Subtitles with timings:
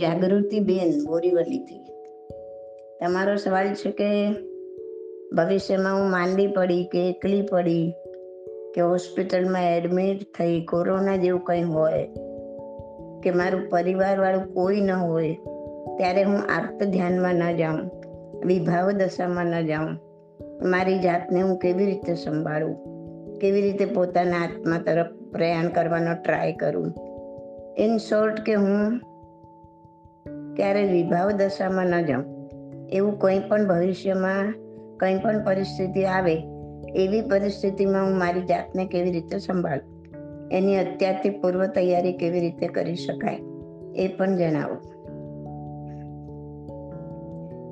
[0.00, 1.82] જાગૃતિબેન બોરીવલીથી.
[3.00, 4.08] તમારો સવાલ છે કે
[5.36, 7.92] ભવિષ્યમાં હું માંદી પડી કે એકલી પડી
[8.74, 12.06] કે હોસ્પિટલમાં એડમિટ થઈ, કોરોના જેવું કંઈ હોય
[13.22, 15.34] કે મારું પરિવારવાળું કોઈ ન હોય,
[15.98, 17.90] ત્યારે હું આર્ત ધ્યાનમાં ન જાઉં,
[18.46, 19.98] વિભાવ દશામાં ન જાઉં,
[20.70, 22.76] મારી જાતને હું કેવી રીતે સંભાળું,
[23.38, 26.94] કેવી રીતે પોતાના આત્મા તરફ પ્રયાણ કરવાનો ટ્રાય કરું?
[27.78, 29.00] ઇન શોર્ટ કે હું
[30.56, 32.48] ક્યારે વિભાવ દશામાં ન જાઉં.
[32.92, 34.54] એવું કંઈ પણ ભવિષ્યમાં
[35.00, 36.42] કંઈ પણ પરિસ્થિતિ આવે,
[36.94, 39.94] એવી પરિસ્થિતિમાં હું મારી જાતને કેવી રીતે સંભાળું?
[40.52, 43.38] એની અત્યારથી પૂર્વ તૈયારી કેવી રીતે કરી શકાય,
[43.96, 44.76] એ પણ જણાવો.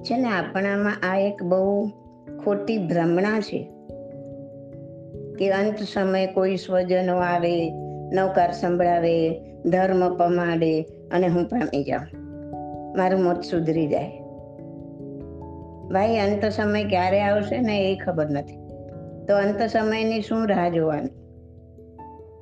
[0.02, 1.88] છે ને, આપણામાં આ એક બહુ
[2.44, 3.70] ખોટી ભ્રમણા છે
[5.38, 7.70] કે અંત સમયે કોઈ સ્વજનો આવે,
[8.14, 12.21] નૌકાર સંભળાવે, ધર્મ પમાડે અને હું પામી જાઉં.
[12.96, 14.22] મારું મોત સુધરી જાય.
[15.92, 18.56] ભાઈ, અંત સમય ક્યારે આવશે ને એ ખબર નથી.
[19.26, 21.08] તો અંત સમયની શું રાહ જોવાની?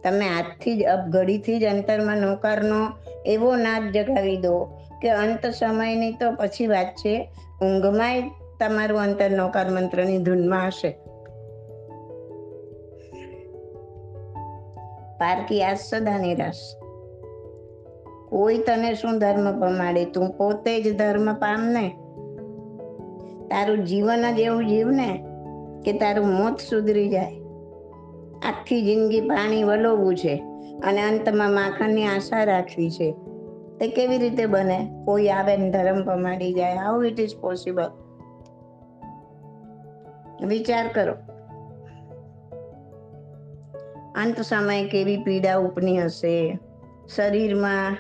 [0.05, 2.89] તમે આજથી જ અપઘડીથી જ અંતરમાં નૌકારનો
[3.27, 4.65] એવો નાદ જગાવી દો
[5.03, 7.31] કે અંત સમયની તો પછી વાત છે,
[7.63, 8.23] ઊંઘમાંય
[8.61, 10.91] તમારું અંતર નૌકાર મંત્રની ધૂનમાં હશે.
[15.19, 16.80] પારકી આજ સદા નિરાશ
[18.31, 20.05] કોઈ તને શું ધર્મ પમાડે?
[20.05, 21.89] તું પોતે જ ધર્મ પામ ને
[23.47, 25.25] તારું જીવન જ એવું જીવ ને
[25.85, 27.37] કે તારું મોત સુધરી જાય.
[28.49, 30.45] આખી જિંદગી પાણી વલોવવું છે
[30.83, 33.13] અને અંતમાં માખણની આશા રાખવી છે.
[33.81, 34.91] તે કેવી રીતે બને?
[35.05, 36.75] કોઈ આવે ને ધર્મ પમાડી જાય.
[36.75, 37.91] હાઉ ઇટ ઇઝ પોસિબલ
[40.47, 41.13] વિચાર કરો.
[44.15, 46.59] અંત સમયે કેવી પીડા ઉપની હશે?
[47.17, 47.97] શરીરમાં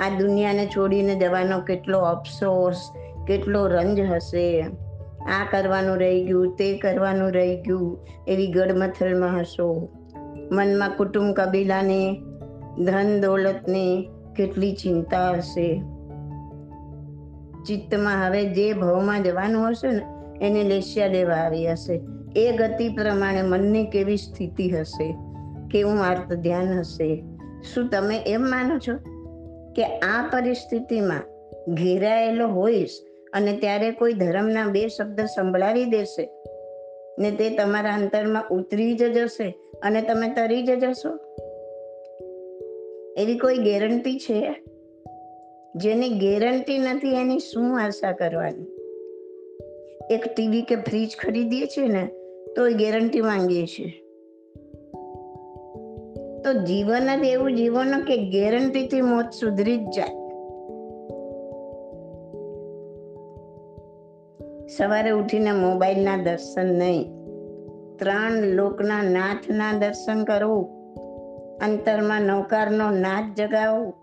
[0.00, 2.76] આ દુનિયાને છોડીને જવાનો કેટલો અફસોસ,
[3.26, 4.62] કેટલો રંજ હશે.
[5.20, 9.88] આ કરવાનું રહી ગયું, તે કરવાનું રહી ગયું, એવી ગડમથલમાં હશો.
[10.52, 12.22] મનમાં કુટુંબ કબીલાને,
[12.78, 15.82] ધન દોલતને કેટલી ચિંતા હશે.
[17.68, 20.02] ચિત્તમાં હવે જે ભાવમાં જવાનું હશે ને,
[20.46, 22.00] એને લેશિયા લેવા આવી હશે.
[22.36, 25.16] એ ગતિ પ્રમાણે મનની કેવી સ્થિતિ હશે?
[25.70, 27.24] કેવું આર્ત ધ્યાન હશે?
[27.74, 29.09] શું તમે એમ માનો છો?
[29.76, 31.22] કે આ પરિસ્થિતિમાં
[31.74, 33.00] ઘેરાયેલો હોઈશ
[33.32, 36.28] અને ત્યારે કોઈ ધર્મના બે શબ્દ સંભળાવી દેશે
[37.18, 41.18] ને તે તમારા અંતરમાં ઉતરી જ જશે અને તમે તરી જ જશો?
[43.16, 44.62] એવી કોઈ ગેરંટી છે?
[45.76, 48.66] જેની ગેરંટી નથી, એની શું આશા કરવાની?
[50.10, 52.06] એક ટીવી કે ફ્રીજ ખરીદીએ છીએ ને,
[52.56, 53.99] તો ગેરંટી માંગીએ છીએ.
[56.64, 60.20] જીવન જ એવું જીવન કે ગેરંટીથી મોત સુધરી જ જાય.
[64.66, 67.12] સવારે ઉઠીને મોબાઈલના દર્શન નહીં.
[67.96, 70.80] ત્રણ લોકના નાથના દર્શન કરવું.
[71.58, 73.94] અંતરમાં નૌકારનો નાચ જગાવવું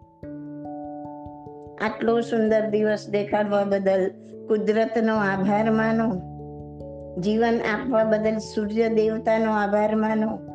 [1.81, 4.09] આટલો સુંદર દિવસ દેખાડવા બદલ
[4.47, 6.09] કુદરતનો આભાર માનો.
[7.21, 10.46] જીવન આપવા બદલ સૂર્ય દેવતાનો આભાર માનો.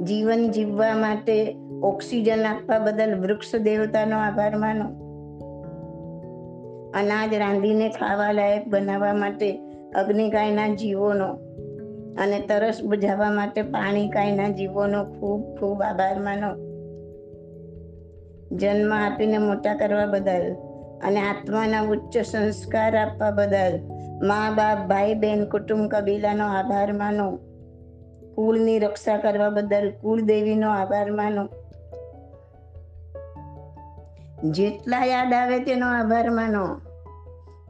[0.00, 4.84] જીવન જીવવા માટે ઓક્સિજન આપવા બદલ વૃક્ષ દેવતાનો આભાર માનો.
[6.94, 9.58] અનાજ રાંધીને ખાવા લાયક બનાવવા માટે
[9.94, 11.26] અગ્નિકાયના જીવોનો
[12.18, 16.72] અને તરસ બુઝાવવા માટે પાણી કાયના જીવોનો ખૂબ ખૂબ આભાર માનો.
[18.56, 20.54] જન્મ આપીને મોટા કરવા બદલ
[21.04, 23.80] અને આત્માના ઉચ્ચ સંસ્કાર આપવા બદલ
[24.26, 27.51] મા બાપ, ભાઈ બહેન, કુટુંબ, કબીલાનો આભાર માનો.
[28.34, 31.48] કુળની રક્ષા કરવા બદલ કુળદેવીનો આભાર માનો.
[34.50, 36.80] જેટલા યાદ આવે તેનો આભાર માનો.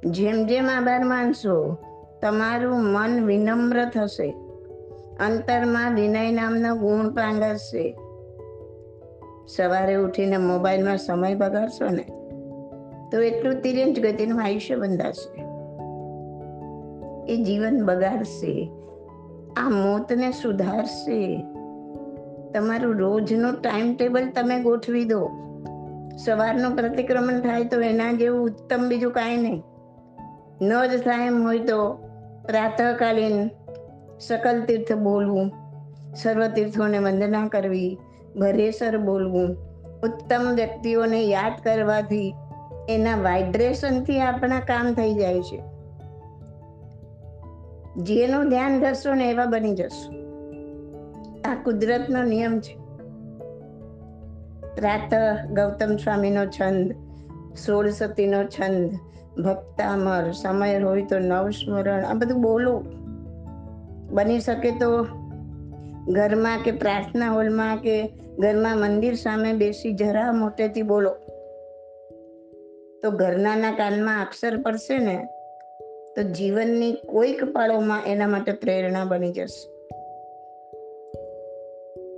[0.05, 1.77] જેમ જેમ આભાર માનશો,
[2.23, 4.31] તમારું મન વિનમ્ર થશે.
[5.21, 7.97] અંતરમાં વિનય નામનો ગુણ પાંગરશે.
[9.49, 12.05] સવારે ઉઠીને મોબાઈલમાં સમય બગાડશો ને,
[13.13, 15.43] તો એટલું તિરંજ ગતિનું આયુષ્ય બંધાશે.
[17.33, 18.71] એ જીવન બગાડશે.
[19.57, 21.45] આ મોતને સુધારશે.
[22.55, 25.31] તમારું રોજનો ટાઈમ ટેબલ તમે ગોઠવી દો.
[26.25, 29.63] સવારનું પ્રતિક્રમણ થાય તો એના જેવું ઉત્તમ બીજું કાંઈ નહીં.
[30.63, 31.95] ન જ થાય એમ હોય તો
[32.49, 33.49] પ્રાતઃકાલીન
[34.21, 35.53] સકલ તીર્થ બોલવું,
[36.15, 37.99] સર્વ તીર્થોને વંદના કરવી,
[38.37, 39.57] ભરેસર બોલવું,
[40.01, 42.35] ઉત્તમ વ્યક્તિઓને યાદ કરવાથી
[42.89, 45.72] એના વાઇબ્રેશનથી આપણા કામ થઈ જાય છે.
[47.97, 50.23] જેનું ધ્યાન ધરશો ને એવા બની જશો.
[51.45, 52.77] આ કુદરતનો નિયમ છે.
[54.77, 55.15] પ્રાતઃ
[55.53, 56.93] ગૌતમ સ્વામીનો છંદ,
[57.57, 58.91] સોળ સતીનો છંદ,
[59.43, 62.85] ભક્તામર, સમય હોય તો નવસ્મરણ આ બધું બોલો.
[64.11, 65.03] બની શકે તો
[66.09, 68.09] ઘરમાં કે પ્રાર્થના હોલમાં કે
[68.39, 71.15] ઘરમાં મંદિર સામે બેસી જરા મોટેથી બોલો.
[73.03, 75.27] તો ઘરનાના કાનમાં અક્ષર પડશે ને
[76.17, 79.73] તો જીવનની કોઈક પળોમાં એના માટે પ્રેરણા બની જશે.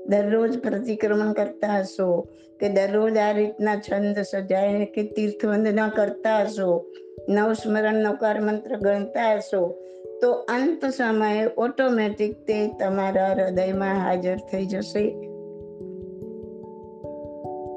[0.07, 2.29] દરરોજ પ્રતિક્રમણ કરતા હશો
[2.61, 6.87] કે દરરોજ આ રીતના છંદ સજાય કે તીર્થ વંદના કરતા હશો,
[7.29, 9.79] નવસ્મરણ નવકાર મંત્ર ગણતા હશો,
[10.21, 15.11] તો અંત સમયે ઓટોમેટિક તે તમારા હૃદયમાં હાજર થઈ જશે.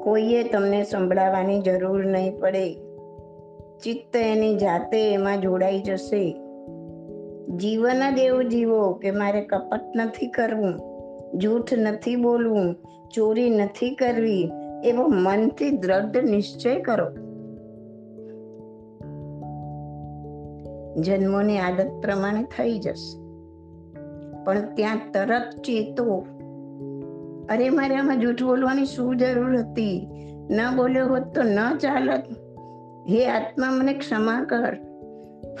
[0.04, 2.87] કોઈએ તમને સંભળાવવાની જરૂર નહીં પડે.
[3.84, 6.36] ચિત્ત એની જાતે એમાં જોડાઈ જશે.
[7.56, 10.80] જીવન જ એવું જીવો કે મારે કપટ નથી કરવું,
[11.38, 12.76] જૂઠ નથી બોલવું,
[13.14, 14.50] ચોરી નથી કરવી,
[14.84, 17.08] એવો મનથી દ્રઢ નિશ્ચય કરો.
[21.00, 23.18] જન્મોની આદત પ્રમાણે થઈ જશે.
[24.44, 26.26] પણ ત્યાં તરત ચેતો,
[27.50, 30.08] અરે મારે આમાં જૂઠ બોલવાની શું જરૂર હતી?
[30.50, 32.47] ન બોલ્યો હોત તો ન ચાલત.
[33.08, 34.76] હે આત્મા, મને ક્ષમા કર.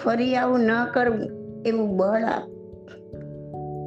[0.04, 1.20] ફરી આવું ન કરવું,
[1.66, 2.48] એવું બળ આપ.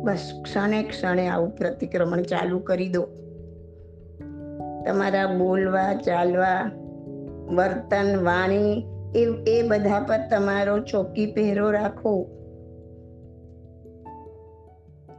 [0.03, 3.01] બસ ક્ષણે ક્ષણે આવું પ્રતિક્રમણ ચાલુ કરી દો.
[4.85, 6.71] તમારા બોલવા, ચાલવા,
[7.55, 8.85] વર્તન, વાણી,
[9.15, 12.23] એ એ બધા પર તમારો ચોકી પહેરો રાખો.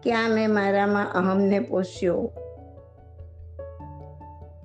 [0.02, 2.30] ક્યાં મેં મારામાં અહમને પોષ્યો?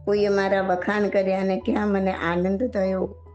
[0.06, 3.27] કોઈએ મારા વખાણ કર્યા ને ક્યાં મને આનંદ થયો?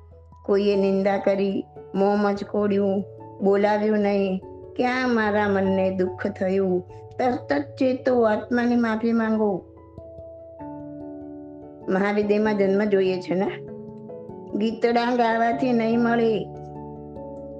[0.44, 3.04] કોઈએ નિંદા કરી, મોં મચકોડ્યું
[3.42, 4.40] બોલાવ્યું નહીં.
[4.76, 6.84] ક્યાં મારા મનને દુઃખ થયું?
[7.18, 9.64] તરત જ ચેતો આત્માની માફી માંગો.
[11.88, 13.50] મહાવિદ્યમાં જન્મ જોઈએ છે ને?
[14.58, 16.46] ગીતડા ગાવાથી નહીં મળે.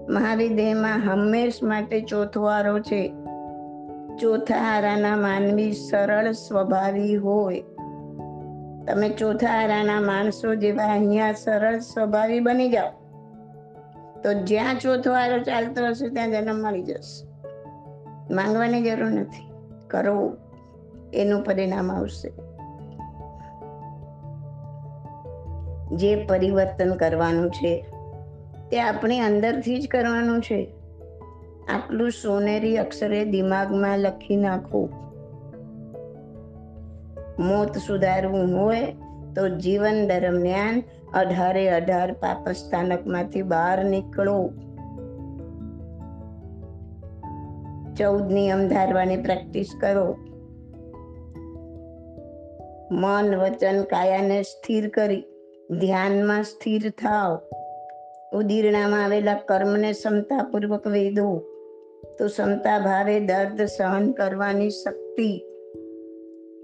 [0.09, 3.09] મહાવિદ્યમાં હંમેશ માટે ચોથો આરો છે.
[4.21, 7.65] ચોથા આરાના માનવી સરળ સ્વભાવી હોય.
[8.87, 12.91] તમે ચોથા આરાના માણસો જેવા અહીંયા સરળ સ્વભાવી બની જાઓ.
[14.23, 17.27] તો જ્યાં ચોથો આરો ચાલતો હશે ત્યાં જન્મ મળી જશે.
[18.35, 19.53] માંગવાની જરૂર નથી.
[19.89, 20.37] કરો.
[21.15, 22.33] એનું પરિણામ આવશે.
[25.97, 27.87] જે પરિવર્તન કરવાનું છે,
[28.71, 30.75] તે આપણી અંદરથી જ કરવાનું છે.
[31.75, 34.89] આટલું સોનેરી અક્ષરે દિમાગમાં લખી નાખો.
[37.39, 38.87] મોત સુધારવું હોય
[39.37, 40.83] તો જીવન દરમિયાન
[41.15, 44.53] અઢારે અઢાર પાપસ્થાનકમાંથી બહાર નીકળો.
[47.99, 50.19] ચૌદ નિયમ ધારવાની પ્રેક્ટિસ કરો.
[52.91, 55.25] મન, વચન, કાયાને સ્થિર કરી,
[55.81, 57.41] ધ્યાનમાં સ્થિર થાવ
[58.33, 61.43] ઉદીરણામાં આવેલા કર્મને ક્ષમતાપૂર્વક વેદો
[62.19, 65.52] તો ક્ષમતા ભાવે દર્દ સહન કરવાની શક્તિ.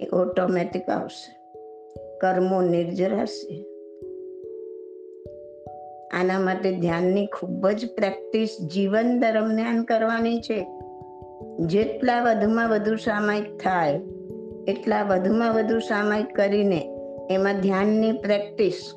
[0.00, 1.38] એ ઓટોમેટિક આવશે.
[2.18, 3.64] કર્મો નિર્જરાશે
[6.14, 10.66] આના માટે ધ્યાનની ખૂબ જ પ્રેક્ટિસ જીવન દરમિયાન કરવાની છે.
[11.60, 14.00] જેટલા વધુમાં વધુ સામાયિક થાય,
[14.68, 16.90] એટલા વધુમાં વધુ સામાયિક કરીને
[17.30, 18.92] એમાં ધ્યાનની પ્રેક્ટિસ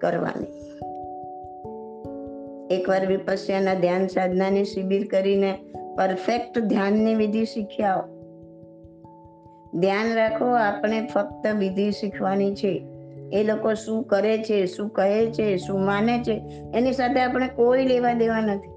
[0.00, 0.64] કરવાની.
[2.74, 5.58] એકવાર વિપસ્યાના ધ્યાન સાધનાની શિબિર કરીને
[5.96, 8.08] પરફેક્ટ ધ્યાનની વિધિ શીખ્યા
[9.74, 12.82] ધ્યાન રાખો, આપણે ફક્ત વિધિ શીખવાની છે.
[13.32, 16.42] એ લોકો શું કરે છે, શું કહે છે, શું માને છે,
[16.74, 18.74] એની સાથે આપણે કોઈ લેવા દેવા નથી.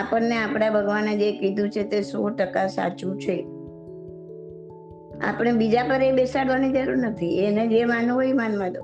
[0.00, 3.46] આપણને આપણા ભગવાને જે કીધું છે તે સો ટકા સાચું છે.
[5.28, 7.38] આપણે બીજા પર એ બેસાડવાની જરૂર નથી.
[7.38, 8.80] એને જે માનવું હોય માનવા દો.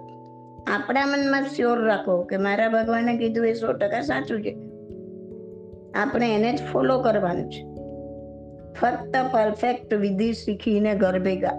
[0.67, 4.57] આપણા મનમાં શ્યોર રાખો કે મારા ભગવાને કીધું એ સો ટકા સાચું છે.
[5.95, 7.74] આપણે એને જ ફોલો કરવાનું છે.
[8.81, 11.51] ફક્ત પરફેક્ટ વિધિ શીખીને ઘર ભેગા.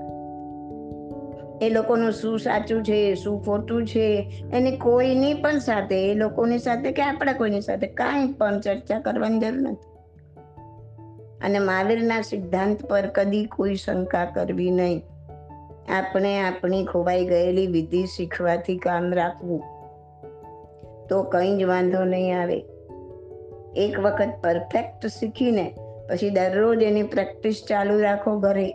[1.61, 6.91] એ લોકોનું શું સાચું છે, શું ખોટું છે, એની કોઈની પણ સાથે, એ લોકોની સાથે
[6.91, 9.95] કે આપણા કોઈની સાથે કાંઈ પણ ચર્ચા કરવાની જરૂર નથી.
[11.45, 15.01] અને મહાવીરના સિદ્ધાંત પર કદી કોઈ શંકા કરવી નહીં.
[15.97, 19.63] આપણે આપણી ખોવાઈ ગયેલી વિધિ શીખવાથી કામ રાખવું.
[21.09, 22.65] તો કંઈ જ વાંધો નહીં આવે.
[23.75, 25.75] એક વખત પરફેક્ટ શીખીને
[26.09, 28.71] પછી દરરોજ એની પ્રેક્ટિસ ચાલુ રાખો ઘરે.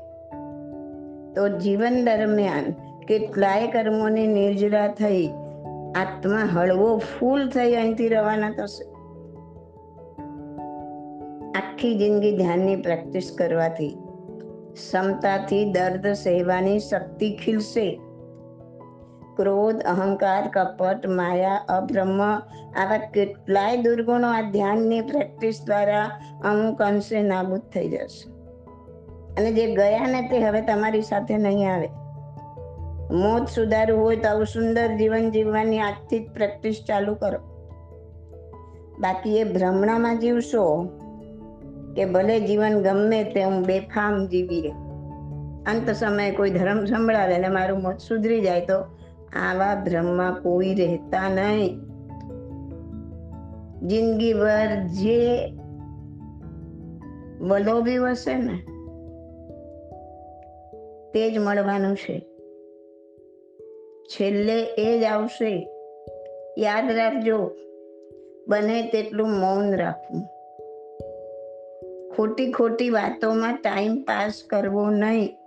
[1.34, 2.70] તો જીવન દરમિયાન
[3.08, 5.28] કેટલાય કર્મોની નિર્જરા થઈ,
[5.94, 8.84] આત્મા હળવો ફૂલ થઈ અહીંથી રવાના થશે.
[11.50, 13.98] આખી જિંદગી ધ્યાનની પ્રેક્ટિસ કરવાથી
[14.72, 18.00] ક્ષમતાથી દર્દ સહેવાની શક્તિ ખીલશે.
[19.36, 26.04] ક્રોધ અહંકાર કપટ માયા અબ્રહ્મ આવા કેટલાય દુર્ગુણો આ ધ્યાનની પ્રેક્ટિસ દ્વારા
[26.44, 28.28] અમુક અંશે નાબૂદ થઈ જશે
[29.38, 31.88] અને જે ગયા ને તે હવે તમારી સાથે નહીં આવે।
[33.16, 37.40] મોત સુધારવું હોય તો આવું સુંદર જીવન જીવવાની આજથી જ પ્રેક્ટિસ ચાલુ કરો।
[39.00, 40.64] બાકી એ ભ્રમણામાં જીવશો
[41.96, 44.72] કે ભલે જીવન ગમે તે હું બેફામ જીવી
[45.66, 48.78] અંત સમયે કોઈ ધર્મ સંભળાવે અને મારું મોત સુધરી જાય તો
[49.36, 51.80] આવા ભ્રમમાં કોઈ રહેતા નહીં.
[53.88, 55.52] જિંદગીભર જે
[57.40, 58.56] વલોવ્યું હશે ને,
[61.14, 62.26] તે જ મળવાનું છે.
[64.04, 65.68] છેલ્લે એ જ આવશે.
[66.58, 67.50] યાદ રાખજો,
[68.48, 70.22] બને તેટલું મૌન રાખવું.
[72.16, 75.39] ખોટી ખોટી વાતોમાં ટાઈમ પાસ કરવો નહીં.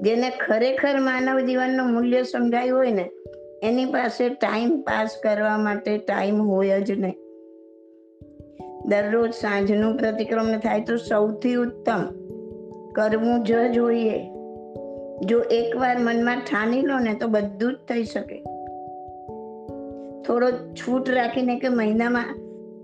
[0.00, 3.10] જેને ખરેખર માનવ જીવનનું મૂલ્ય સમજાયું હોય ને,
[3.62, 7.14] એની પાસે ટાઈમ પાસ કરવા માટે ટાઈમ હોય જ નહીં.
[8.86, 12.04] દરરોજ સાંજનું પ્રતિક્રમણ થાય તો સૌથી ઉત્તમ.
[12.92, 14.20] કરવું જ જોઈએ.
[15.26, 18.42] જો એકવાર મનમાં ઠાની લો ને તો બધું જ થઈ શકે.
[20.22, 22.24] થોડો છૂટ રાખીને કે મહિનામાં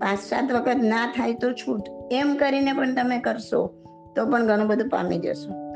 [0.01, 1.81] પાંચ સાત વખત ના થાય તો છૂટ.
[2.11, 3.73] એમ કરીને પણ તમે કરશો
[4.15, 5.70] તો પણ ઘણું બધું પામી જશો.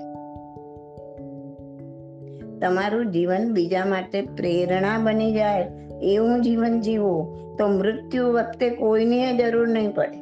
[2.66, 9.68] તમારું જીવન બીજા માટે પ્રેરણા બની જાય, એવું જીવન જીવો, તો મૃત્યુ વખતે કોઈની જરૂર
[9.68, 10.18] નહીં પડે.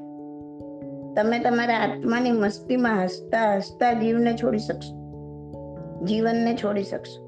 [1.15, 5.03] તમે તમારા આત્માની મસ્તીમાં હસતા હસતા જીવને છોડી શકશો.
[6.05, 7.23] જીવનને છોડી શકશો.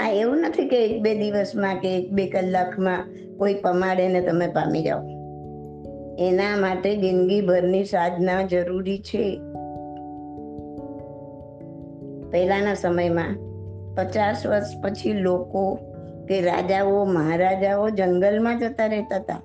[0.00, 3.04] આ એવું નથી કે એક બે દિવસમાં કે એક બે કલાકમાં
[3.36, 5.02] કોઈ પમાડે ને તમે પામી જાઓ.
[6.18, 9.40] એના માટે જિંદગીભરની સાધના જરૂરી છે.
[12.30, 13.36] પહેલાના સમયમાં
[13.96, 15.78] પચાસ વર્ષ પછી લોકો
[16.28, 19.40] કે રાજાઓ, મહારાજાઓ જંગલમાં જતા રહેતા હતા.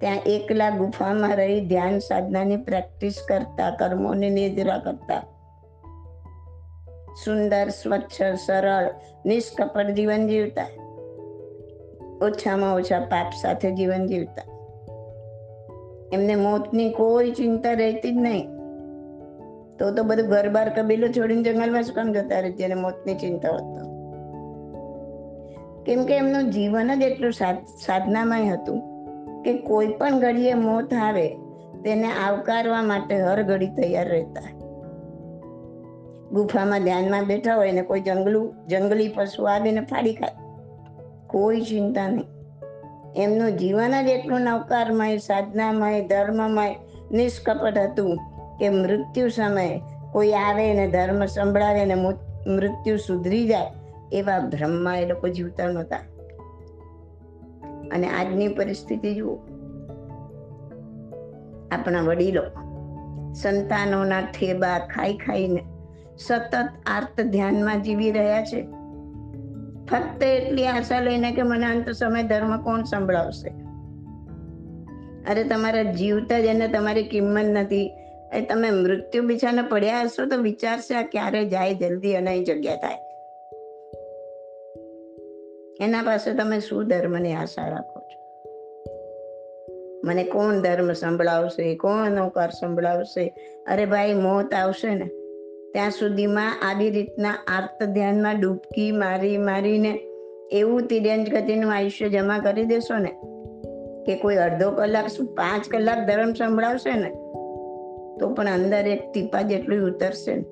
[0.00, 5.22] ત્યાં એકલા ગુફામાં રહી ધ્યાન સાધનાની પ્રેક્ટિસ કરતા, કર્મોની નિદ્રા કરતા.
[7.24, 8.94] સુંદર, સ્વચ્છ, સરળ,
[9.26, 10.66] નિષ્કપટ જીવન જીવતા.
[12.22, 14.42] ઓછામાં ઓછા પાપ સાથે જીવન જીવતા.
[16.12, 18.51] એમને મોતની કોઈ ચિંતા રહેતી જ નહીં.
[19.82, 22.64] તો તો બધું ઘર બાર કબીલો છોડીને જંગલમાં શું કામ જતા રહે?
[22.64, 23.92] અને મોતની ચિંતા હતો
[25.86, 28.78] કેમ કે એમનું જીવન જ એટલું સાધનામય હતું
[29.42, 31.28] કે કોઈ પણ ઘડીએ મોત આવે,
[31.84, 34.44] તેને આવકારવા માટે હર ઘડી તૈયાર રહેતા.
[36.32, 40.36] ગુફામાં ધ્યાનમાં બેઠા હોય ને કોઈ જંગલું, જંગલી પશુ આવીને ફાડી ખાય.
[41.26, 42.28] કોઈ ચિંતા નહીં.
[43.16, 46.76] એમનું જીવન જ એટલું નવકારમય, સાધનામય, ધર્મમય,
[47.12, 48.18] નિષ્કપટ હતું
[48.62, 49.80] કે મૃત્યુ સમયે
[50.12, 51.94] કોઈ આવે ને ધર્મ સંભળાવે ને
[52.46, 53.70] મૃત્યુ સુધરી જાય,
[54.12, 55.96] એવા ભ્રમમાં એ લોકો જીવતા નહોતા.
[57.92, 59.36] અને આજની પરિસ્થિતિ જુઓ.
[61.70, 62.42] આપણા વડીલો
[63.34, 65.64] સંતાનોના ઠેબા ખાઈ ખાઈને
[66.18, 68.62] સતત આર્ત ધ્યાનમાં જીવી રહ્યા છે.
[69.86, 73.48] ફક્ત એટલી આશા લઈને કે મને અંત સમય ધર્મ કોણ સંભળાવશે?
[75.30, 77.90] અરે તમારા જીવતા જ એને તમારી કિંમત નથી.
[78.34, 82.94] એ તમે મૃત્યુ બીજાને પડ્યા હશો તો વિચારશે આ ક્યારે જાય જલ્દી અને જગ્યા થાય.
[85.80, 88.22] એના પાસે તમે શું ધર્મની આશા રાખો છો?
[90.04, 91.74] મને કોણ ધર્મ સંભળાવશે?
[91.74, 93.34] કોણ નૌકાર સંભળાવશે?
[93.66, 95.10] અરે ભાઈ, મોત આવશે ને.
[95.72, 99.98] ત્યાં સુધીમાં આવી રીતના આર્ત ધ્યાનમાં ડૂબકી મારી મારીને
[100.52, 103.10] એવું તિર્યંજ ગતિનું આયુષ્ય જમા કરી દેશો ને
[104.06, 107.21] કે કોઈ અડધો કલાક શું પાંચ કલાક ધર્મ સંભળાવશે ને?
[108.20, 110.44] તો પણ અંદર એક ટીપા જેટલું ઉતરશે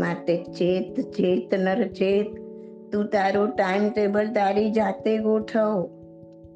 [0.00, 2.26] માટે ચેત ચેત, નર ચેત,
[2.92, 5.88] તું તારું ટાઈમ ટેબલ તારી જાતે ગોઠવ.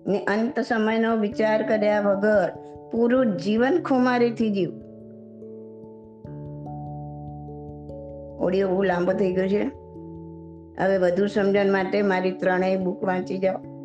[0.07, 2.53] ને અંત સમયનો વિચાર કર્યા વગર
[2.93, 4.71] પૂરું જીવન ખુમારીથી જીવ.
[8.41, 9.62] ઓડિયો બહુ લાંબો થઈ ગયો છે.
[10.83, 13.79] હવે વધુ સમજણ માટે મારી ત્રણેય બુક વાંચી જાઓ.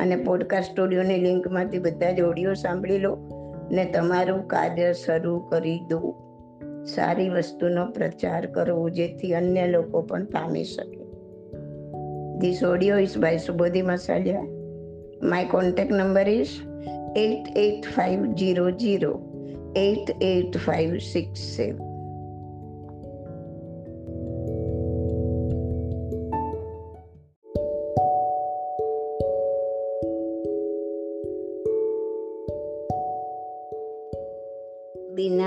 [0.00, 3.18] અને પોડકાસ્ટ સ્ટુડિયોની લિંકમાંથી બધા જ ઓડિયો સાંભળી લો
[3.70, 6.14] ને તમારું કાર્ય શરૂ કરી દો.
[6.84, 11.06] સારી વસ્તુનો પ્રચાર કરો જેથી અન્ય લોકો પણ પામી શકે.
[12.38, 14.42] This audio is by Subodhi Masaliya
[15.22, 16.48] my contact number is
[17.16, 19.20] eight eight five zero zero
[19.76, 21.95] eight eight five six seven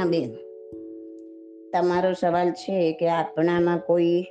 [0.10, 0.50] Binaben
[1.74, 4.26] તમારો સવાલ છે કે આપણામાં કોઈ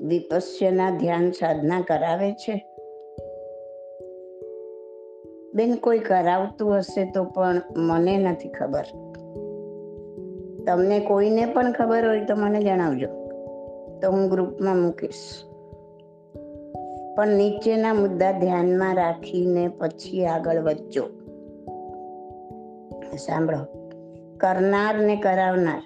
[0.00, 2.66] વિપસ્યના ધ્યાન સાધના કરાવે છે?
[5.54, 8.84] બેન, કોઈ કરાવતું હશે તો પણ મને નથી ખબર.
[10.66, 13.08] તમને કોઈને પણ ખબર હોય તો મને જણાવજો.
[14.02, 15.42] તો હું ગ્રુપમાં મૂકીશ.
[17.16, 21.02] પણ નીચેના મુદ્દા ધ્યાનમાં રાખીને પછી આગળ વધજો.
[23.16, 23.85] સાંભળો.
[24.36, 25.82] કરનાર ને કરાવનાર.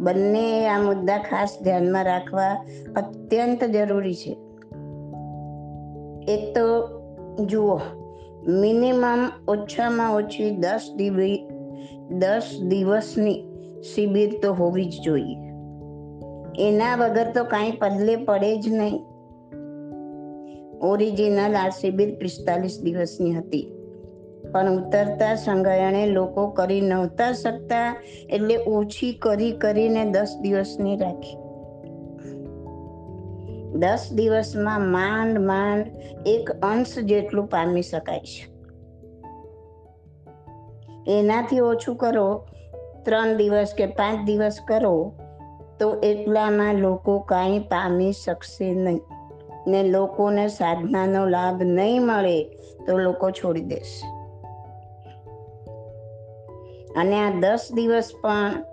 [0.00, 2.64] બંને આ મુદ્દા ખાસ ધ્યાનમાં રાખવા
[2.96, 4.36] અત્યંત જરૂરી છે.
[6.32, 6.88] એક તો
[7.44, 7.80] જુઓ,
[8.48, 11.38] મિનિમમ ઓછામાં ઓછી દસ દિવસ
[12.10, 13.42] દસ દિવસની
[13.94, 15.36] શિબિર તો હોવી જ જોઈએ.
[16.68, 19.04] એના વગર તો કાંઈ પદલે પડે જ નહીં.
[20.78, 23.73] ઓરિજિનલ આ શિબિર પિસ્તાલીસ દિવસની હતી.
[24.54, 31.36] પણ ઉતરતા સંગયણે લોકો કરી નહોતા શકતા એટલે ઓછી કરી કરીને દસ દિવસની રાખી.
[33.78, 35.86] દસ દિવસમાં માંડ માંડ
[36.26, 38.54] એક અંશ જેટલું પામી શકાય છે.
[41.18, 42.46] એનાથી ઓછું કરો,
[43.04, 45.12] ત્રણ દિવસ કે પાંચ દિવસ કરો,
[45.80, 49.00] તો એટલામાં લોકો કાંઈ પામી શકશે નહીં.
[49.66, 52.44] ને લોકોને સાધનાનો લાભ નહીં મળે
[52.86, 54.13] તો લોકો છોડી દેશે.
[56.96, 58.64] અને આ દસ દિવસ પણ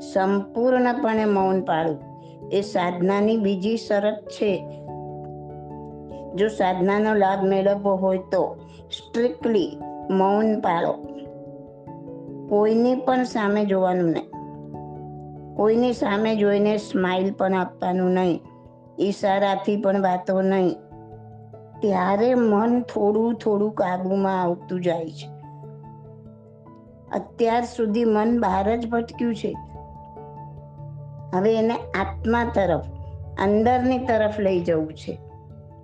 [0.00, 2.12] સંપૂર્ણપણે મૌન પાળવું
[2.52, 4.66] એ સાધનાની બીજી શરત છે.
[6.34, 8.56] જો સાધનાનો લાભ મેળવવો હોય તો
[8.90, 9.78] સ્ટ્રિક્ટલી
[10.10, 10.92] મૌન પાળો.
[12.48, 14.32] કોઈની પણ સામે જોવાનું નહીં.
[15.56, 18.40] કોઈની સામે જોઈને સ્માઇલ પણ આપવાનું નહીં.
[19.00, 20.74] ઈશારાથી પણ વાતો નહીં.
[21.80, 25.31] ત્યારે મન થોડું થોડું કાબુમાં આવતું જાય છે.
[27.12, 29.56] અત્યાર સુધી મન બહાર જ ભટક્યું છે.
[31.34, 32.84] હવે એને આત્મા તરફ,
[33.40, 35.18] અંદરની તરફ લઈ જવું છે.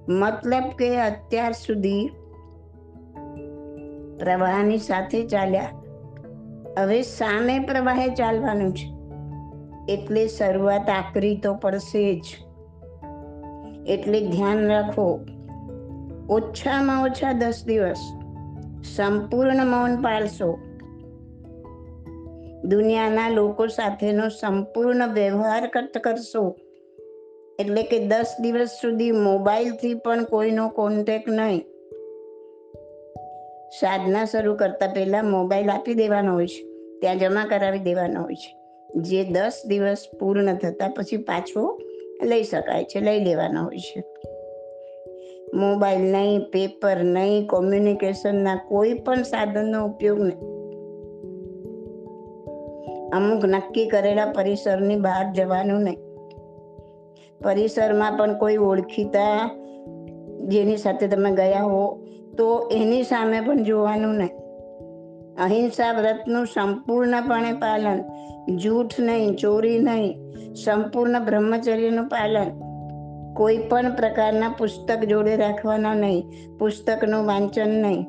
[0.08, 2.10] મતલબ કે અત્યાર સુધી
[4.18, 5.68] પ્રવાહની સાથે ચાલ્યા.
[6.78, 8.98] હવે સામે પ્રવાહે ચાલવાનું છે.
[9.92, 12.24] એટલે શરૂઆત આકરી તો પડશે જ.
[13.86, 15.20] એટલે ધ્યાન રાખો.
[16.30, 17.98] ઓછામાં ઓછા દસ દિવસ.
[18.96, 20.58] સંપૂર્ણ મૌન પાળશો.
[22.68, 25.66] દુનિયાના લોકો સાથેનો સંપૂર્ણ વ્યવહાર
[26.04, 26.56] કરશો.
[27.58, 31.60] એટલે કે દસ દિવસ સુધી મોબાઈલથી પણ કોઈનો કોન્ટેક નહીં.
[33.80, 36.62] સાધના શરૂ કરતા પહેલા મોબાઈલ આપી દેવાનો હોય છે.
[37.00, 38.56] ત્યાં જમા કરાવી દેવાનો હોય છે.
[38.96, 41.80] જે દસ દિવસ પૂર્ણ થતા પછી પાછો
[42.24, 44.02] લઈ શકાય છે, લઈ લેવાનો હોય છે.
[45.54, 50.57] મોબાઈલ નહીં, પેપર નહીં, કોમ્યુનિકેશનના કોઈ પણ સાધનનો ઉપયોગ નહીં.
[53.12, 55.98] અમુક નક્કી કરેલા પરિસરની બહાર જવાનું નહીં.
[57.44, 59.50] પરિસરમાં પણ કોઈ ઓળખીતા
[60.48, 62.04] જેની સાથે તમે ગયા હો,
[62.38, 64.30] તો એની સામે પણ જોવાનું નહીં.
[65.44, 68.04] અહિંસા વ્રતનું સંપૂર્ણપણે પાલન,
[68.56, 70.18] જૂઠ નહીં, ચોરી નહીં,
[70.54, 72.50] સંપૂર્ણ બ્રહ્મચર્યનું પાલન.
[73.34, 78.06] કોઈ પણ પ્રકારના પુસ્તક જોડે રાખવાના નહીં, પુસ્તકનું વાંચન નહીં.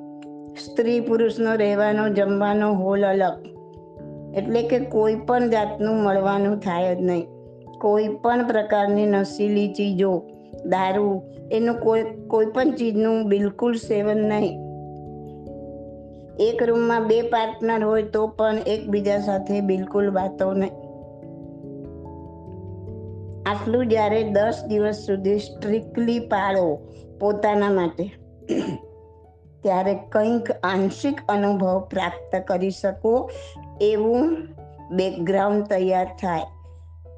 [0.55, 3.58] સ્ત્રી પુરુષનો રહેવાનો, જમવાનો હોલ અલગ.
[4.37, 7.27] એટલે કે કોઈ પણ જાતનું મળવાનું થાય જ નહીં.
[7.81, 10.23] કોઈ પણ પ્રકારની નશીલી ચીજો,
[10.65, 14.59] દારૂ, એનું કોઈ કોઈ પણ ચીજનું બિલકુલ સેવન નહીં.
[16.39, 20.75] એક રૂમમાં બે પાર્ટનર હોય તો પણ એકબીજા સાથે બિલકુલ વાતો નહીં.
[23.45, 26.65] આટલું જ્યારે દસ દિવસ સુધી સ્ટ્રિક્ટલી પાળો
[27.19, 28.05] પોતાના માટે,
[29.63, 33.29] ત્યારે કંઈક આંશિક અનુભવ પ્રાપ્ત કરી શકો
[33.81, 34.37] એવું
[34.91, 36.41] બેકગ્રાઉન્ડ તૈયાર થાય.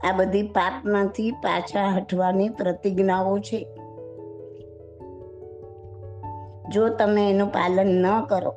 [0.10, 3.68] આ બધી પાપમાંથી પાછા હટવાની પ્રતિજ્ઞાઓ છે.
[6.70, 8.56] જો તમે એનું પાલન ન કરો,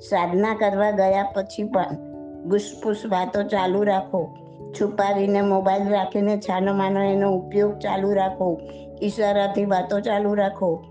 [0.00, 1.96] સાધના કરવા ગયા પછી પણ
[2.44, 4.36] ગુસપુસ વાતો ચાલુ રાખો,
[4.80, 8.60] છુપાવીને મોબાઈલ રાખીને છાનો માનો એનો ઉપયોગ ચાલુ રાખો,
[9.02, 10.84] ઈશારાથી વાતો ચાલુ રાખો,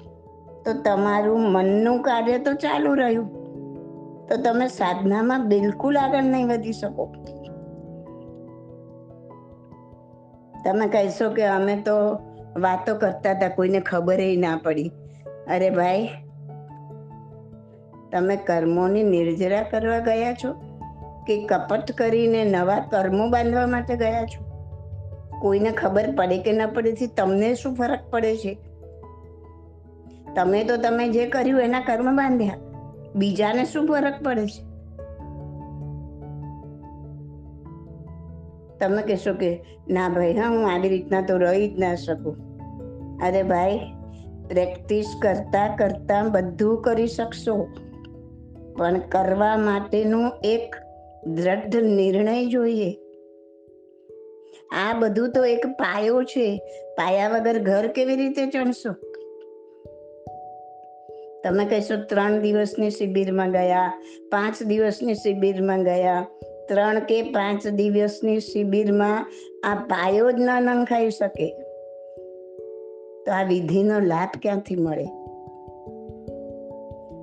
[0.66, 3.45] તો તમારું મનનું કાર્ય તો ચાલુ રહ્યું.
[4.30, 7.14] તો તમે સાધનામાં બિલકુલ આગળ નહીં વધી શકો.
[10.66, 11.94] તમે કહેશો કે અમે તો
[12.60, 14.92] વાતો કરતા હતા, કોઈને ખબર ના પડી.
[15.48, 16.10] અરે ભાઈ,
[18.12, 20.54] તમે કર્મોની નિર્જરા કરવા ગયા છો
[21.28, 24.46] કે કપટ કરીને નવા કર્મો બાંધવા માટે ગયા છો?
[25.42, 28.58] કોઈને ખબર પડે કે ન પડે તમને શું ફરક પડે છે?
[30.36, 32.65] તમે તો તમે જે કર્યું એના કર્મ બાંધ્યા.
[33.16, 34.76] બીજાને શું ફરક પડે છે?
[38.80, 42.38] તમે કહેશો કે, ના ભાઈ, હા, હું આવી રીતના તો રહી જ ના શકું.
[43.24, 43.80] અરે ભાઈ,
[44.50, 47.68] પ્રેક્ટિસ કરતા કરતા બધું કરી શકશો,
[48.78, 50.76] પણ કરવા માટેનું એક
[51.28, 52.98] દ્રઢ નિર્ણય જોઈએ.
[54.72, 56.58] આ બધું તો એક પાયો છે.
[56.98, 59.05] પાયા વગર ઘર કેવી રીતે ચણશો?
[61.46, 63.94] તમે કહેશો ત્રણ દિવસની શિબિરમાં ગયા,
[64.32, 66.26] પાંચ દિવસની શિબિરમાં ગયા,
[66.68, 69.32] ત્રણ કે પાંચ દિવસની શિબિરમાં
[69.64, 71.50] આ પાયો જ ન નંખાઈ શકે.
[73.26, 75.06] તો આ વિધિનો લાભ ક્યાંથી મળે?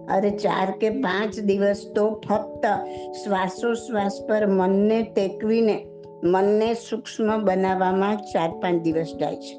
[0.09, 2.67] અરે ચાર કે પાંચ દિવસ તો ફક્ત
[3.25, 5.87] શ્વાસોશ્વાસ પર મનને ટેકવીને
[6.25, 9.55] મનને સૂક્ષ્મ બનાવવામાં ચાર પાંચ દિવસ જાય છે.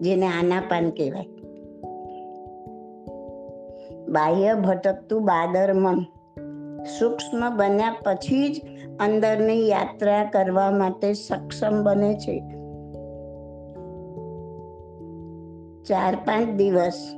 [0.00, 1.33] જેને આનાપાન કહેવાય.
[4.08, 6.00] બાહ્ય ભટકતું બાદર મન.
[6.98, 8.60] સૂક્ષ્મ બન્યા પછી જ
[9.00, 12.40] અંદરની યાત્રા કરવા માટે સક્ષમ બને છે.
[15.82, 17.12] ચાર પાંચ દિવસ.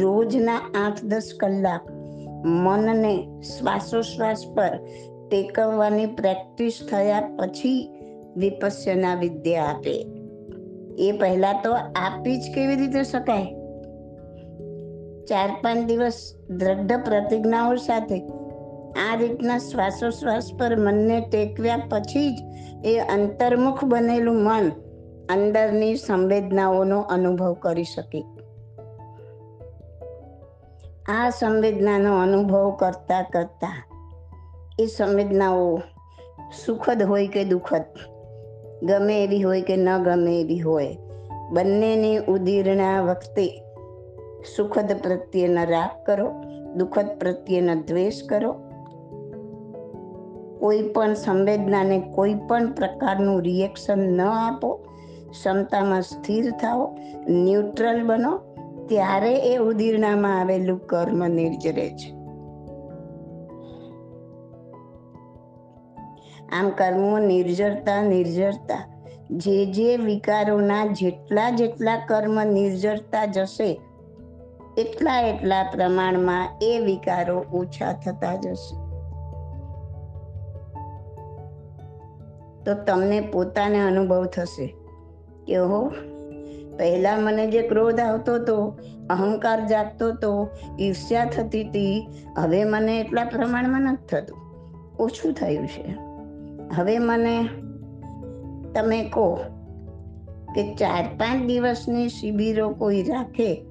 [0.00, 1.80] રોજના આઠ દસ કલાક
[2.44, 4.78] મનને શ્વાસોશ્વાસ પર
[5.30, 7.88] ટેકવવાની પ્રેક્ટિસ થયા પછી
[8.36, 10.06] વિપસ્યના વિદ્યા આપે.
[10.98, 13.63] એ પહેલા તો આપી જ કેવી રીતે શકાય?
[15.28, 18.28] ચાર પાંચ દિવસ દ્રઢ પ્રતિજ્ઞાઓ સાથે
[19.10, 22.38] આ રીતના શ્વાસોશ્વાસ પર મનને ટેકવ્યા પછી જ
[22.84, 24.70] એ અંતર્મુખ બનેલું મન
[25.30, 28.24] અંદરની સંવેદનાઓનો અનુભવ કરી શકે.
[31.08, 33.86] આ સંવેદનાનો અનુભવ કરતા કરતા
[34.80, 35.80] એ સંવેદનાઓ
[36.66, 37.84] સુખદ હોય કે દુઃખદ,
[38.82, 40.96] ગમે એવી હોય કે ન ગમે એવી હોય,
[41.52, 43.63] બંનેની ઉદીરણા વખતે
[44.56, 46.32] સુખદ પ્રત્યેનો રાગ કરો,
[46.76, 48.52] દુઃખદ પ્રત્યેનો દ્વેષ કરો.
[50.58, 54.74] કોઈ પણ સંવેદનાને કોઈ પણ પ્રકારનું રિએક્શન ન આપો.
[55.30, 56.96] ક્ષમતામાં સ્થિર થાઓ
[57.28, 58.40] ન્યુટ્રલ બનો.
[58.88, 62.14] ત્યારે એ ઉદીરણામાં આવેલું કર્મ નિર્જરે છે.
[66.56, 68.94] આમ કર્મો નિર્જરતા નિર્જરતા.
[69.30, 73.80] જે જે વિકારોના જેટલા જેટલા કર્મ નિર્જરતા જશે
[74.78, 78.84] એટલા એટલા પ્રમાણમાં એ વિકારો ઓછા થતા જશે.
[82.64, 84.74] તો તમને પોતાને અનુભવ થશે
[85.46, 85.88] કે હો,
[86.76, 88.78] પહેલા મને જે ક્રોધ આવતો હતો
[89.10, 90.48] અહંકાર જાગતો હતો
[90.80, 92.06] ઈર્ષ્યા થતી હતી
[92.36, 94.38] હવે મને એટલા પ્રમાણમાં નથી થતું.
[94.98, 95.94] ઓછું થયું છે.
[96.74, 97.48] હવે મને,
[98.74, 99.34] તમે કહો
[100.54, 103.64] કે ચાર પાંચ દિવસની શિબિરો કોઈ રાખે?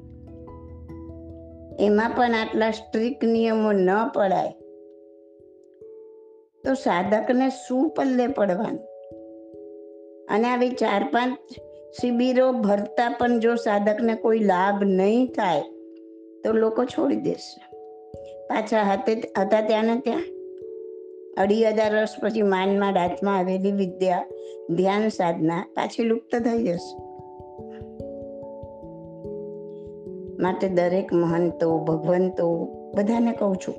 [1.80, 4.52] એમાં પણ આટલા સ્ટ્રિક નિયમો ન પડાય.
[6.64, 8.80] તો સાધકને શું પલ્લે પડવાનું?
[10.28, 11.38] અને આવી ચાર પાંચ
[12.02, 15.62] શિબિરો ભરતા પણ જો સાધકને કોઈ લાભ નહીં થાય,
[16.44, 17.76] તો લોકો છોડી દેશે.
[18.48, 20.24] પાછા હાથે હતા ત્યાં ને ત્યાં.
[21.38, 24.26] અઢી હજાર વર્ષ પછી માનમાં હાથમાં આવેલી વિદ્યા
[24.70, 27.13] ધ્યાન સાધના પાછી લુપ્ત થઈ જશે.
[30.44, 33.76] માટે દરેક મહંતો, ભગવંતો, બધાને કહું છું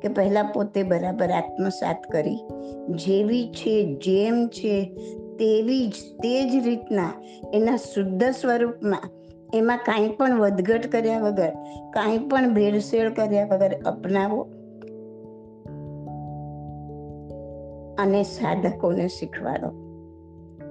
[0.00, 2.38] કે પહેલા પોતે બરાબર આત્મસાત કરી,
[2.90, 4.96] જેવી છે, જેમ છે,
[5.38, 7.12] તેવી જ, તે જ રીતના
[7.54, 9.10] એના શુદ્ધ સ્વરૂપમાં
[9.54, 11.50] એમાં કાંઈ પણ વધઘટ કર્યા વગર,
[11.94, 14.42] કાંઈ પણ ભેળસેળ કર્યા વગર અપનાવો
[17.98, 19.68] અને સાધકોને શીખવાડો.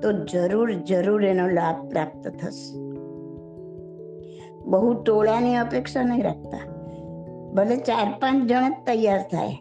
[0.02, 2.95] તો જરૂર જરૂર એનો લાભ પ્રાપ્ત થશે.
[4.66, 6.58] બહુ ટોળાની અપેક્ષા નહીં રાખતા.
[7.54, 9.56] ભલે ચાર પાંચ જણ જ તૈયાર થાય.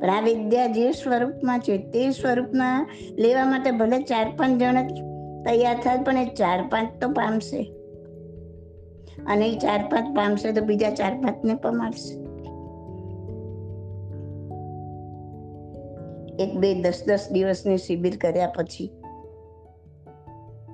[0.00, 4.90] પણ આ વિદ્યા જે સ્વરૂપમાં છે તે સ્વરૂપમાં લેવા માટે ભલે ચાર પાંચ જણ જ
[5.44, 7.62] તૈયાર થાય, પણ એ ચાર પાંચ તો પામશે.
[9.26, 12.22] અને એ ચાર પાંચ પામશે તો બીજા ચાર પાંચને પમાડશે.
[16.44, 18.90] એક બે દસ દસ દિવસની શિબિર કર્યા પછી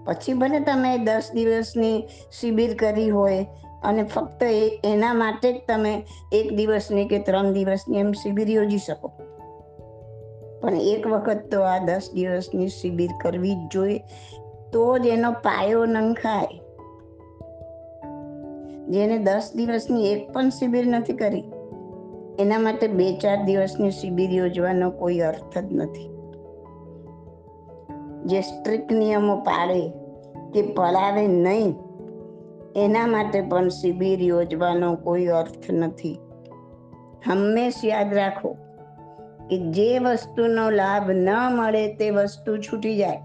[0.04, 1.96] પછી ભલે તમે દસ દિવસની
[2.40, 3.46] શિબિર કરી હોય
[3.82, 4.42] અને ફક્ત
[4.84, 5.92] એના માટે જ તમે
[6.32, 9.12] એક દિવસની કે ત્રણ દિવસની એમ શિબિર યોજી શકો.
[10.61, 14.00] પણ એક વખત તો આ દસ દિવસની શિબિર કરવી જ જોઈએ.
[14.72, 16.58] તો જ એનો પાયો નંખાય.
[18.88, 21.44] જેને દસ દિવસની એક પણ શિબિર નથી કરી,
[22.38, 26.08] એના માટે બે ચાર દિવસની શિબિર યોજવાનો કોઈ અર્થ જ નથી.
[28.28, 29.88] જે સ્ટ્રિક્ટ નિયમો પાળે
[30.54, 31.74] કે પડાવે નહીં,
[32.76, 36.18] એના માટે પણ શિબિર યોજવાનો કોઈ અર્થ નથી.
[37.26, 38.56] હંમેશ યાદ રાખો
[39.50, 43.20] કે જે વસ્તુનો લાભ ન મળે તે વસ્તુ છૂટી જાય.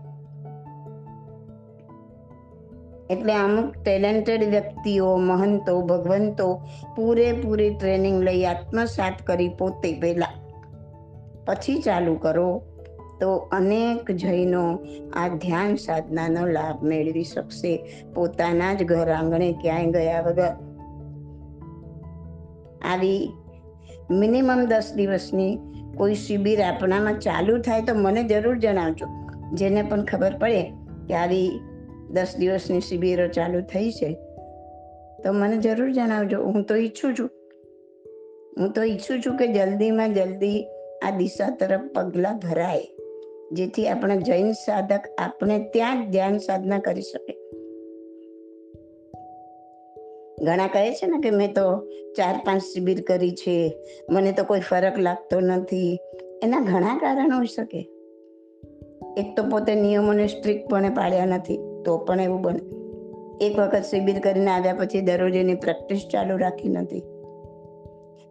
[3.09, 6.61] એટલે અમુક ટેલેન્ટેડ વ્યક્તિઓ, મહંતો, ભગવંતો
[6.95, 10.25] પૂરેપૂરી ટ્રેનિંગ લઈ આત્મસાત કરી પોતે પહેલા.
[11.45, 12.61] પછી ચાલુ કરો.
[13.23, 14.79] તો અનેક જૈનો
[15.13, 18.03] આ ધ્યાન સાધનાનો લાભ મેળવી શકશે.
[18.15, 20.51] પોતાના જ ઘર આંગણે ક્યાંય ગયા વગર.
[22.81, 23.33] આવી
[24.12, 25.59] મિનિમમ દસ દિવસની
[25.97, 29.05] કોઈ શિબિર આપણામાં ચાલુ થાય તો મને જરૂર જણાવજો.
[29.53, 30.63] જેને પણ ખબર પડે
[31.07, 31.51] કે આવી
[32.12, 34.13] દસ દિવસની શિબિરો ચાલુ થઈ છે.
[35.23, 36.43] તો મને જરૂર જણાવજો.
[36.43, 37.29] હું તો ઈચ્છું છું.
[38.59, 40.67] હું તો ઈચ્છું છું કે જલ્દીમાં જલ્દી
[41.05, 42.88] આ દિશા તરફ પગલાં ભરાય.
[43.53, 47.37] જેથી આપણે જૈન સાધક આપણે ત્યાં જ ધ્યાન સાધના કરી શકે.
[50.45, 51.79] ઘણા કહે છે ને કે મેં તો
[52.17, 53.75] ચાર પાંચ શિબિર કરી છે,
[54.09, 55.99] મને તો કોઈ ફરક લાગતો નથી.
[56.43, 57.89] એના ઘણા કારણ હોઈ શકે.
[59.17, 62.83] એક તો પોતે નિયમોને સ્ટ્રિક્ટપણે પાડ્યા નથી, તો પણ એવું બને.
[63.45, 67.03] એક વખત શિબિર કરીને આવ્યા પછી દરરોજ એની પ્રેક્ટિસ ચાલુ રાખી નથી.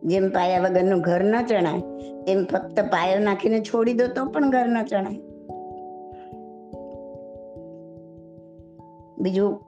[0.03, 1.83] જેમ પાયા વગરનું ઘર ન ચણાય,
[2.29, 5.21] એમ ફક્ત પાયો નાખીને છોડી દો તો પણ ઘર ન ચણાય.
[9.19, 9.61] બીજું,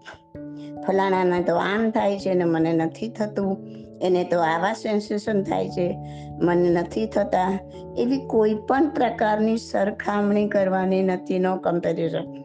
[0.86, 3.66] ફલાણાને તો આમ થાય છે ને મને નથી થતું,
[4.02, 5.98] એને તો આવા સેન્સેશન થાય છે,
[6.42, 7.58] મને નથી થતા,
[7.98, 12.43] એવી કોઈ પણ પ્રકારની સરખામણી કરવાની નથી નો કમ્પેરિઝન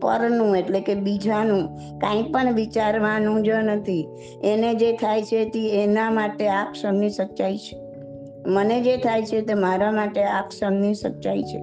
[0.00, 4.08] પરનું એટલે કે બીજાનું, કાંઈ પણ વિચારવાનું જ નથી.
[4.44, 7.78] એને જે થાય છે તે એના માટે આપ ક્ષણની સચ્ચાઈ છે.
[8.46, 11.62] મને જે થાય છે તે મારા માટે આપ ક્ષણની સચ્ચાઈ છે.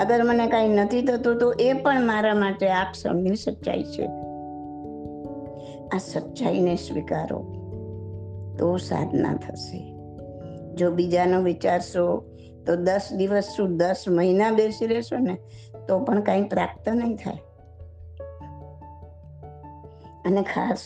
[0.00, 4.06] અગર મને કાંઈ નથી થતું તો એ પણ મારા માટે આપ ક્ષણની સચ્ચાઈ છે.
[5.94, 7.44] આ સચ્ચાઈને સ્વીકારો.
[8.58, 9.94] તો સાધના થશે.
[10.74, 12.24] જો બીજાનો વિચારશો,
[12.66, 15.38] તો દસ દિવસ શું દસ મહિના બેસી રહેશો ને,
[15.88, 17.38] તો પણ કાંઈ પ્રાપ્ત નહીં થાય.
[20.24, 20.78] અને ખાસ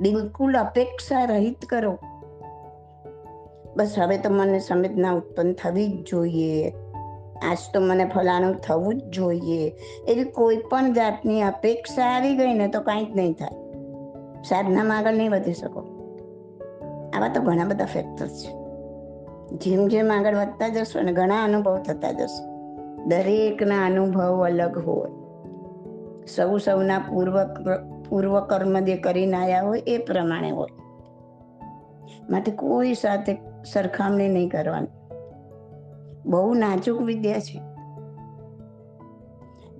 [0.00, 1.98] બિલકુલ અપેક્ષા રહિત કરો.
[3.76, 6.70] બસ હવે તો મને સંવેદના ઉત્પન્ન થવી જ જોઈએ.
[7.42, 9.72] આજ તો મને ફલાણું થવું જ જોઈએ.
[10.08, 13.50] એવી કોઈ પણ જાતની અપેક્ષા આવી ગઈ ને તો કાંઈ જ નહીં થાય.
[14.42, 15.80] સાધનામાં આગળ નહીં વધી શકો.
[17.16, 18.60] આવા તો ઘણા બધા ફેક્ટર્સ છે.
[19.56, 22.50] જેમ જેમ આગળ વધતા જશો ને ઘણા અનુભવ થતા જશે.
[23.04, 25.10] દરેકના અનુભવ અલગ હોય.
[26.26, 27.44] સૌ સૌના પૂર્વ
[28.10, 30.70] પૂર્વ કર્મ જે કરીને આવ્યા હોય એ પ્રમાણે હોય.
[32.30, 33.38] માટે કોઈ સાથે
[33.72, 34.86] સરખામણી નહીં કરવાની.
[36.26, 37.58] બહુ નાજુક વિદ્યા છે.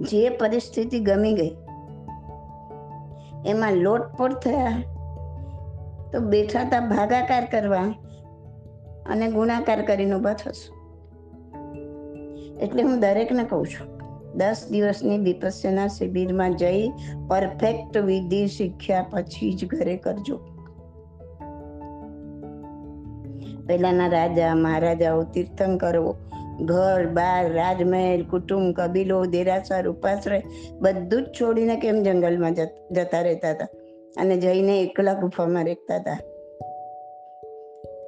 [0.00, 1.56] જે પરિસ્થિતિ ગમી ગઈ,
[3.46, 4.82] એમાં લોટપોટ થયા,
[6.12, 7.82] તો બેઠા તા ભાગાકાર કરવા
[9.06, 10.80] અને ગુણાકાર કરીને ઊભા થશું.
[12.58, 13.89] એટલે હું દરેકને કહું છું
[14.34, 16.88] દસ દિવસની વિપસ્યના શિબિરમાં જઈ
[17.28, 20.36] પરફેક્ટ વિધિ શીખ્યા પછી જ ઘરે કરજો.
[23.66, 26.16] પહેલાના રાજા, મહારાજાઓ તીર્થંકરો,
[26.60, 30.42] ઘર, બાર, રાજમહેલ, કુટુંબ, કબીલો, દેરાસર, ઉપાશ્રય
[30.80, 32.54] બધું જ છોડીને કેમ જંગલમાં
[32.92, 33.66] જતા રહેતા હતા?
[34.16, 36.18] અને જઈને એકલા ગુફામાં રહેતા હતા?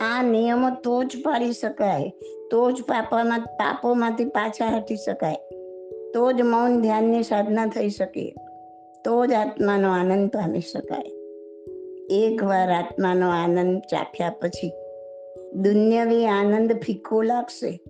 [0.00, 2.12] આ નિયમો તો જ પાડી શકાય.
[2.50, 5.36] તો જ પાપામાં, પાપોમાંથી પાછા હટી શકાય.
[6.14, 8.34] તો જ મૌન ધ્યાનની સાધના થઈ શકે.
[9.04, 11.10] તો જ આત્માનો આનંદ પામી શકાય.
[12.10, 14.72] એકવાર આત્માનો આનંદ ચાખ્યા પછી
[15.52, 17.80] દુન્યવી આનંદ ફીકો લાગશે.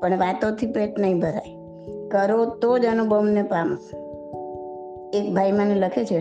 [0.00, 1.58] પણ વાતોથી પેટ નહીં ભરાય.
[2.08, 3.98] કરો તો જ અનુભવને પામો.
[5.14, 6.20] એક ભાઈ મને લખે છે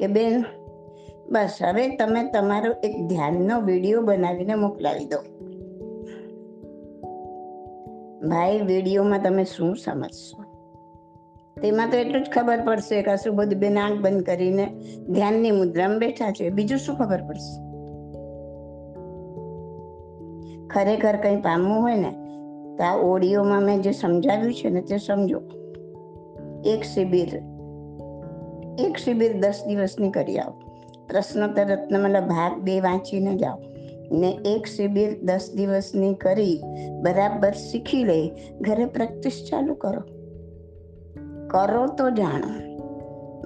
[0.00, 0.44] કે, બેન,
[1.30, 5.41] બસ, હવે તમે તમારો એક ધ્યાનનો વીડિયો બનાવીને મોકલાવી દો.
[8.28, 10.42] ભાઈ, વિડીયોમાં તમે શું સમજશો?
[11.62, 14.66] તેમાં તો એટલું જ ખબર પડશે કે શું બધું બેન આંખ બંધ કરીને
[15.08, 16.50] ધ્યાનની મુદ્રામાં બેઠા છે.
[16.50, 17.72] બીજું શું ખબર પડશે?
[20.66, 22.10] ખરેખર કંઈ પામવું હોય ને,
[22.76, 25.42] તો આ ઓડિયોમાં મેં જે સમજાવ્યું છે ને, તે સમજો.
[26.64, 27.28] એક શિબિર
[28.78, 30.54] એક શિબિર દસ દિવસની કરી આવો.
[31.08, 33.71] પ્રશ્નોત્તર રત્નમાલા ભાગ બે વાંચીને જાઓ.
[34.12, 36.62] ને એક શિબિર દસ દિવસની કરી,
[37.02, 38.32] બરાબર શીખી લે.
[38.60, 40.02] ઘરે પ્રેક્ટિસ ચાલુ કરો.
[41.48, 42.72] કરો તો જાણો.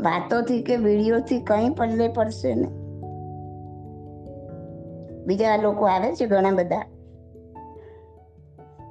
[0.02, 2.68] વાતોથી કે વિડીયોથી કંઈ પલ્લે પડશે ને
[5.26, 6.83] બીજા લોકો આવે છે ઘણા બધા.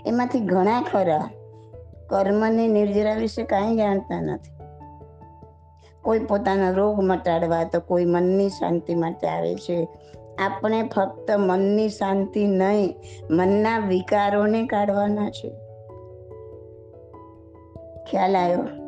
[0.05, 1.29] એમાંથી ઘણા ખરા
[2.07, 4.55] કર્મની નિર્જરા વિશે કાંઈ જાણતા નથી.
[6.01, 9.87] કોઈ પોતાનો રોગ મટાડવા તો કોઈ મનની શાંતિ માટે આવે છે.
[10.39, 12.95] આપણે ફક્ત મનની શાંતિ નહીં,
[13.31, 15.49] મનના વિકારોને કાઢવાના છે.
[18.11, 18.85] ખ્યાલ આવ્યો?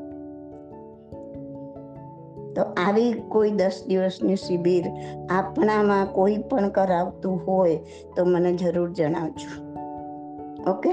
[2.56, 4.84] તો આવી કોઈ દસ દિવસની શિબિર
[5.30, 7.80] આપણામાં કોઈ પણ કરાવતું હોય
[8.16, 9.68] તો મને જરૂર જણાવજો.
[10.72, 10.90] Okay?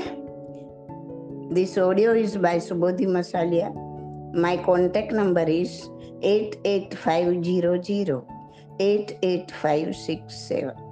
[1.54, 3.72] This audio is by Subodhi Masaliya
[4.34, 5.68] my contact number is
[6.22, 8.33] eight eight five zero 88500
[8.78, 10.83] 88567.